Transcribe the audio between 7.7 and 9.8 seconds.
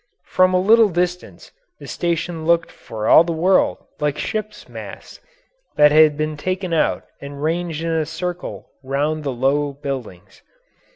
in a circle round the low